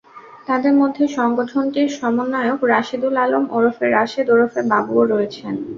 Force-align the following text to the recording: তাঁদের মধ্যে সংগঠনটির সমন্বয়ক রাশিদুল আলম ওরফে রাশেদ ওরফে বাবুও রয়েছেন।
তাঁদের 0.47 0.73
মধ্যে 0.81 1.03
সংগঠনটির 1.17 1.87
সমন্বয়ক 1.97 2.59
রাশিদুল 2.71 3.15
আলম 3.23 3.43
ওরফে 3.51 3.85
রাশেদ 3.89 4.27
ওরফে 4.33 4.61
বাবুও 4.71 5.03
রয়েছেন। 5.05 5.53